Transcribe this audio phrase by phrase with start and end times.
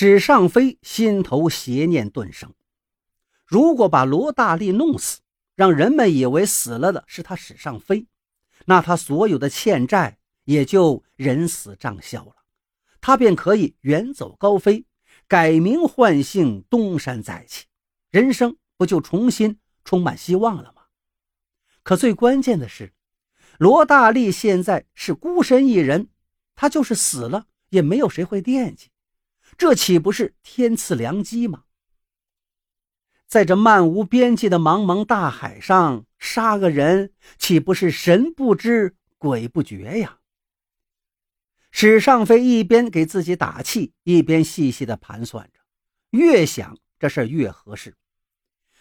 [0.00, 2.54] 史尚飞心头邪念顿生：
[3.44, 5.18] 如果把罗大力弄死，
[5.56, 8.06] 让人们以为死了的是他史尚飞，
[8.66, 12.36] 那他所有的欠债也就人死账消了，
[13.00, 14.86] 他便可以远走高飞，
[15.26, 17.64] 改名换姓，东山再起，
[18.12, 20.82] 人生不就重新充满希望了吗？
[21.82, 22.94] 可最关键的是，
[23.58, 26.10] 罗大力现在是孤身一人，
[26.54, 28.90] 他就是死了，也没有谁会惦记。
[29.58, 31.64] 这岂不是天赐良机吗？
[33.26, 40.20] 在这漫无边际的茫茫大海上杀个人，岂不是神不知鬼不觉呀？
[41.72, 45.58] 史尚飞一边给自己打气，一边细细的盘算着，
[46.10, 47.96] 越想这事越合适。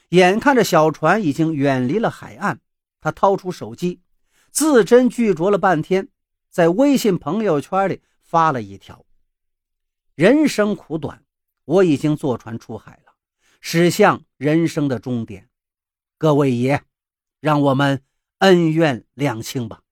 [0.10, 2.62] 眼看着小船已经远离了海岸，
[3.02, 4.00] 他掏出手机，
[4.52, 6.08] 字斟句酌了半天，
[6.52, 9.07] 在微信朋友圈里发了一条。
[10.18, 11.24] 人生苦短，
[11.64, 13.14] 我已经坐船出海了，
[13.62, 15.48] 驶向人生的终点。
[16.18, 16.82] 各位爷，
[17.40, 18.04] 让我们
[18.40, 19.84] 恩怨两清吧。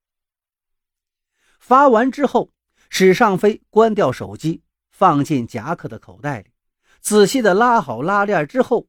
[1.60, 2.52] 发完之后，
[2.90, 6.50] 史尚飞关掉手机，放进夹克的口袋里，
[7.00, 8.88] 仔细的拉好拉链之后，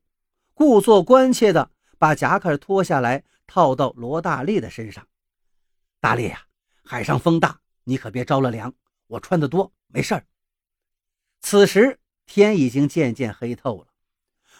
[0.55, 5.07] 故作关切的把夹克脱下来套到罗大力的身上。
[6.01, 6.47] 大力呀，
[6.83, 8.73] 海上风大，你可别着了凉。
[9.09, 10.25] 我穿的多，没事儿。
[11.49, 13.87] 此时天已经渐渐黑透了，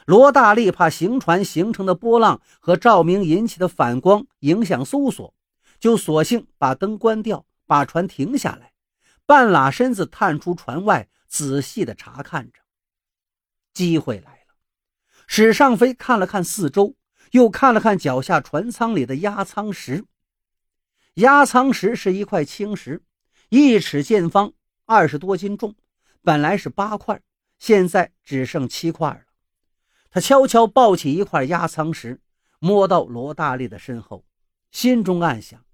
[0.05, 5.35] 罗大力怕行船形成的波浪和照明引起的反光影响搜索，
[5.81, 8.73] 就索性把灯关掉，把船停下来，
[9.27, 12.61] 半拉身子探出船外，仔细的查看着。
[13.75, 14.55] 机会来了，
[15.27, 16.95] 史尚飞看了看四周，
[17.33, 20.05] 又看了看脚下船舱里的压舱石。
[21.15, 23.03] 压舱石是一块青石，
[23.49, 24.53] 一尺见方，
[24.85, 25.75] 二十多斤重。
[26.27, 27.23] 本来是八块，
[27.57, 29.21] 现在只剩七块了。
[30.11, 32.21] 他悄悄抱起一块压舱石，
[32.59, 34.25] 摸到罗大力的身后，
[34.73, 35.65] 心中暗想：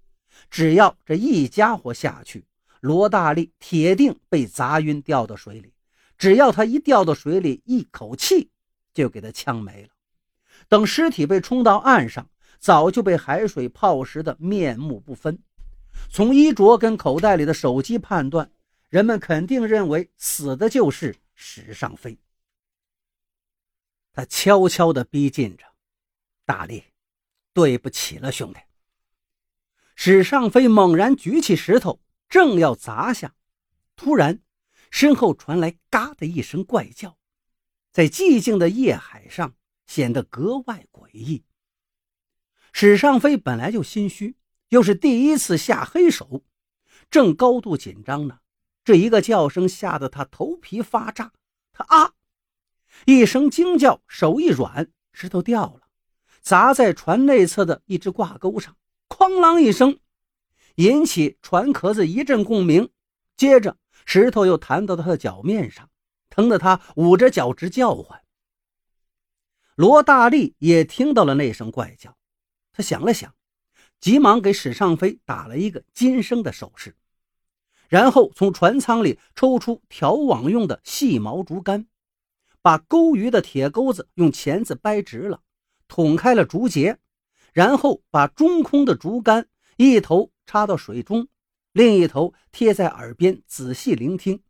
[0.51, 2.45] 只要这一家伙下去，
[2.81, 5.73] 罗大力铁定被砸晕，掉到水里。
[6.19, 8.51] 只要他一掉到水里，一口气
[8.93, 9.89] 就给他呛没了。
[10.69, 15.39] 等尸体被冲到岸上，早就被海水泡湿的面目不分。
[16.11, 18.51] 从衣着跟口袋里的手机判断。
[18.93, 22.15] 人们肯定认为死的就是史尚飞。
[24.11, 25.65] 他悄悄地逼近着，
[26.45, 26.83] 大力，
[27.53, 28.59] 对不起了，兄弟。
[29.95, 33.33] 史尚飞猛然举起石头，正要砸下，
[33.95, 34.43] 突然，
[34.91, 37.17] 身后传来“嘎”的一声怪叫，
[37.91, 39.55] 在寂静的夜海上
[39.87, 41.43] 显得格外诡异。
[42.71, 44.37] 史尚飞本来就心虚，
[44.69, 46.43] 又是第一次下黑手，
[47.09, 48.41] 正高度紧张呢。
[48.83, 51.31] 这一个叫声吓得他头皮发炸，
[51.71, 52.13] 他啊
[53.05, 55.81] 一声惊叫，手一软，石头掉了，
[56.41, 58.75] 砸在船内侧的一只挂钩上，
[59.09, 59.99] 哐啷一声，
[60.75, 62.89] 引起船壳子一阵共鸣。
[63.35, 65.89] 接着，石头又弹到他的脚面上，
[66.29, 68.21] 疼得他捂着脚直叫唤。
[69.75, 72.15] 罗大力也听到了那声怪叫，
[72.71, 73.33] 他想了想，
[73.99, 76.95] 急忙给史尚飞打了一个金声的手势。
[77.93, 81.85] 然后从船舱里抽出调网用的细毛竹竿，
[82.59, 85.41] 把钩鱼的铁钩子用钳子掰直了，
[85.87, 86.97] 捅开了竹节，
[87.51, 91.27] 然后把中空的竹竿一头插到水中，
[91.71, 94.41] 另一头贴在耳边仔细聆听。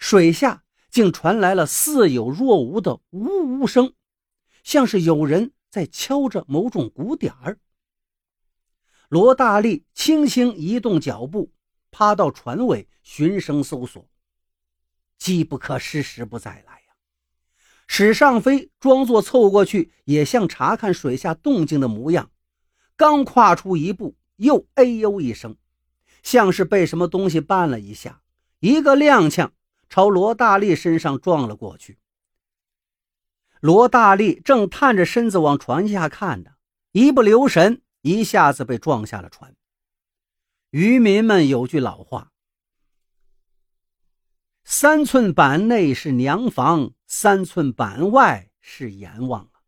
[0.00, 3.92] 水下竟传来了似有若无的呜呜声，
[4.64, 7.60] 像是有人在敲着某种鼓点儿。
[9.08, 11.52] 罗大力轻轻移动脚步。
[11.90, 14.08] 趴到船尾循声搜索，
[15.18, 16.94] 机不可失，时不再来呀！
[17.86, 22.30] 史尚飞装作凑过去，也像查看水下动静的模样。
[22.96, 25.56] 刚跨出一步，又哎呦一声，
[26.22, 28.22] 像是被什么东西绊了一下，
[28.60, 29.50] 一个踉跄，
[29.88, 31.98] 朝罗大力身上撞了过去。
[33.60, 36.50] 罗大力正探着身子往船下看呢，
[36.92, 39.56] 一不留神，一下子被撞下了船。
[40.70, 42.30] 渔民们有句老话
[44.64, 49.64] ：“三寸板内是娘房，三寸板外是阎王啊！”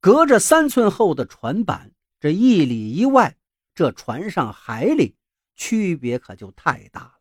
[0.00, 3.36] 隔着三寸厚的船板，这一里一外，
[3.72, 5.14] 这船上海里
[5.54, 7.12] 区别可就太大了。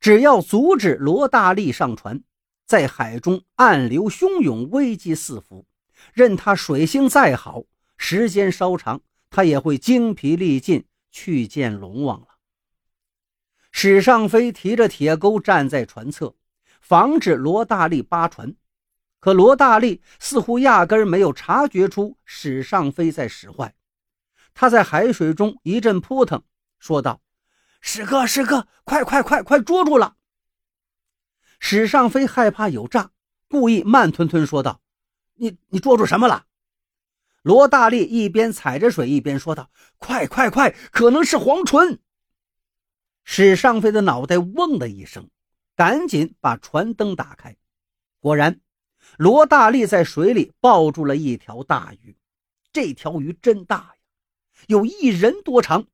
[0.00, 2.24] 只要阻止罗大力上船，
[2.66, 5.66] 在海中暗流汹涌，危机四伏，
[6.12, 7.62] 任他水性再好，
[7.96, 10.84] 时间稍长，他也会精疲力尽。
[11.14, 12.26] 去见龙王了。
[13.70, 16.34] 史尚飞提着铁钩站在船侧，
[16.80, 18.56] 防止罗大力扒船。
[19.20, 23.76] 可罗大力似乎压根没有察觉出史尚飞在使坏，
[24.54, 26.42] 他在海水中一阵扑腾，
[26.80, 27.22] 说道
[27.80, 30.16] ：“史哥，史哥，快快快快捉住了！”
[31.60, 33.12] 史尚飞害怕有诈，
[33.48, 34.80] 故意慢吞吞说道
[35.34, 36.46] ：“你你捉住什么了？”
[37.44, 42.00] 罗大力一边踩着水一边说道：“快快快，可能是黄纯。”
[43.22, 45.28] 史尚飞的脑袋嗡的一声，
[45.76, 47.54] 赶紧把船灯打开，
[48.18, 48.60] 果然。
[49.18, 52.16] 罗大力在水里抱住了一条大鱼，
[52.72, 53.94] 这条鱼真大呀，
[54.66, 55.86] 有一人多长，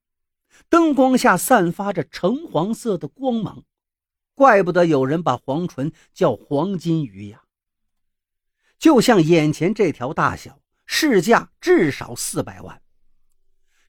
[0.68, 3.64] 灯光下散发着橙黄色的光芒，
[4.36, 7.42] 怪不得有人把黄唇叫黄金鱼呀。
[8.78, 10.60] 就像眼前这条大小，
[10.92, 12.82] 市价至少四百万。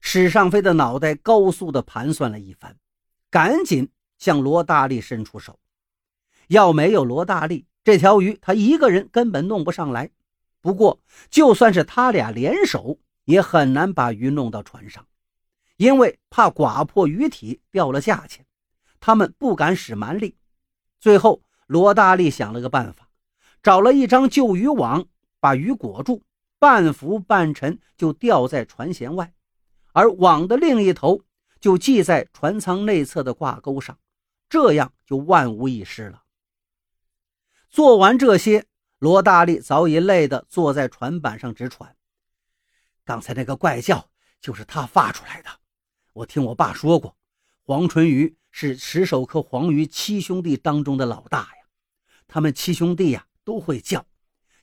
[0.00, 2.76] 史尚飞的脑袋高速的盘算了一番，
[3.28, 5.58] 赶紧向罗大力伸出手，
[6.46, 7.66] 要没有罗大力。
[7.82, 10.10] 这条鱼他一个人根本弄不上来，
[10.60, 15.04] 不过就算是他俩联手，也很难把鱼弄到船上，
[15.78, 18.46] 因为怕刮破鱼体掉了价钱，
[19.00, 20.36] 他们不敢使蛮力。
[21.00, 23.08] 最后，罗大力想了个办法，
[23.60, 25.04] 找了一张旧渔网，
[25.40, 26.22] 把鱼裹住，
[26.62, 29.34] 半浮半沉就吊在船舷外，
[29.92, 31.24] 而网的另一头
[31.58, 33.98] 就系在船舱内侧的挂钩上，
[34.48, 36.22] 这样就万无一失了。
[37.68, 38.66] 做完这些，
[39.00, 41.96] 罗大力早已累得坐在船板上直喘。
[43.04, 44.08] 刚才那个怪叫
[44.40, 45.50] 就是他发出来的。
[46.12, 47.16] 我听我爸说过，
[47.64, 51.66] 黄春鱼是石首科黄鱼七兄弟当中的老大呀。
[52.28, 54.06] 他们七兄弟呀都会叫，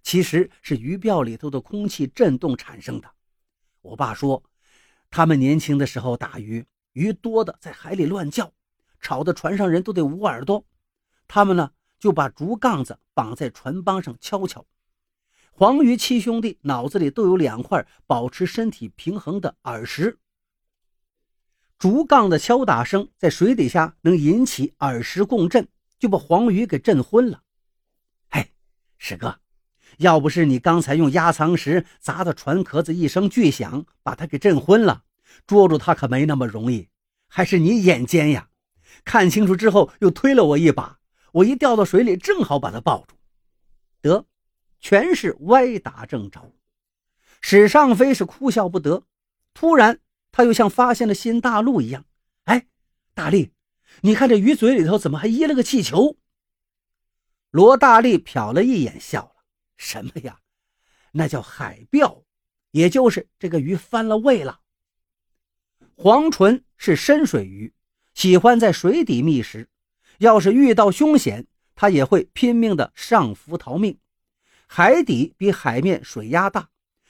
[0.01, 3.11] 其实是鱼鳔里头的空气震动产生的。
[3.81, 4.43] 我爸说，
[5.09, 8.51] 他们年轻的时候打鱼，鱼多的在海里乱叫，
[8.99, 10.65] 吵得船上人都得捂耳朵。
[11.27, 11.71] 他们呢？
[11.99, 14.65] 就把竹杠子绑在船帮上敲敲。
[15.51, 20.17] 黄鱼七兄弟脑子里都有两块保持身体平衡的耳石，
[21.77, 25.67] 竹杠的敲打声在水底下能引起耳石共振，
[25.97, 27.43] 就把黄鱼给震昏了。
[28.29, 28.53] 嘿，
[28.97, 29.37] 师哥，
[29.97, 35.03] 要不是你刚才用压舱石砸的船壳子一声巨响，把他给震昏了，
[35.45, 36.89] 捉住他可没那么容易。
[37.27, 38.49] 还是你眼尖呀，
[39.03, 40.99] 看清楚之后又推了我一把。
[41.33, 43.15] 我一掉到水里，正好把他抱住，
[44.01, 44.25] 得，
[44.79, 46.53] 全是歪打正着。
[47.39, 49.03] 史尚飞是哭笑不得，
[49.53, 49.99] 突然
[50.31, 52.05] 他又像发现了新大陆一样，
[52.45, 52.65] 哎，
[53.13, 53.51] 大力，
[54.01, 56.17] 你看这鱼嘴里头怎么还噎了个气球？
[57.51, 59.38] 罗大力瞟了一眼，笑了，
[59.79, 60.37] 什么呀？
[61.13, 62.23] 那叫海鳔，
[62.71, 64.59] 也就是这个鱼翻了胃了。
[65.95, 67.73] 黄唇是深水鱼，
[68.13, 69.69] 喜欢在水底觅食。
[70.19, 73.97] 要是遇到凶险，它也会拼命的上浮逃命。
[74.67, 76.69] 海底比海面水压大，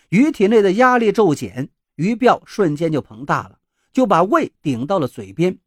[0.09, 3.59] 鱼体内的压力骤减，鱼鳔瞬间就膨大了，
[3.91, 5.57] 就把胃顶到了嘴边，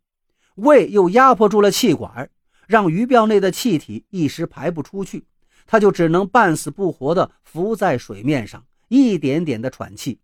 [0.54, 2.30] 胃又压迫住了气管，
[2.68, 5.26] 让鱼鳔内的气体一时排不出去，
[5.66, 10.20] 他就只能半死不活的浮在水面上，一点点的喘气，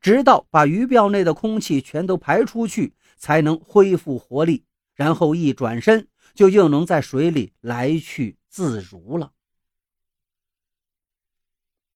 [0.00, 6.08] 直到把鱼鳔内的空气全都排出去，才能恢复活力，然后一转身。
[6.34, 9.32] 就又能在水里来去自如了。